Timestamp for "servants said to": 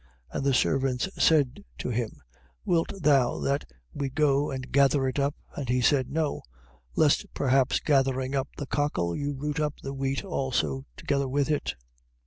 0.55-1.89